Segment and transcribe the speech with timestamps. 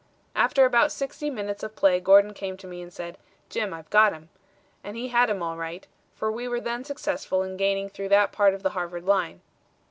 [0.33, 3.19] After about sixty minutes of play Gordon came to me and said,
[3.49, 4.29] 'Jim, I've got him,'
[4.83, 5.85] and he had him all right,
[6.15, 9.41] for we were then successful in gaining through that part of the Harvard line.